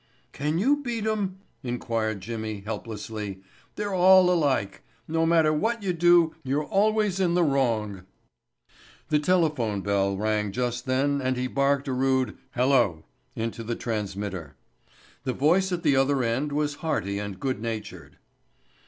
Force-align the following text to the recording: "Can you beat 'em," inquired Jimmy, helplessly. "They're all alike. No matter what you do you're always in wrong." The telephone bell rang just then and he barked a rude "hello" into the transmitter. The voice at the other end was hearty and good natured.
"Can 0.31 0.57
you 0.57 0.77
beat 0.81 1.05
'em," 1.05 1.37
inquired 1.61 2.21
Jimmy, 2.21 2.61
helplessly. 2.61 3.43
"They're 3.75 3.93
all 3.93 4.31
alike. 4.33 4.81
No 5.07 5.27
matter 5.27 5.53
what 5.53 5.83
you 5.83 5.93
do 5.93 6.33
you're 6.43 6.65
always 6.65 7.19
in 7.19 7.35
wrong." 7.35 8.07
The 9.09 9.19
telephone 9.19 9.81
bell 9.81 10.17
rang 10.17 10.51
just 10.53 10.87
then 10.87 11.21
and 11.21 11.37
he 11.37 11.45
barked 11.45 11.87
a 11.87 11.93
rude 11.93 12.35
"hello" 12.55 13.05
into 13.35 13.63
the 13.63 13.75
transmitter. 13.75 14.55
The 15.23 15.33
voice 15.33 15.71
at 15.71 15.83
the 15.83 15.95
other 15.95 16.23
end 16.23 16.51
was 16.51 16.77
hearty 16.81 17.19
and 17.19 17.39
good 17.39 17.61
natured. 17.61 18.17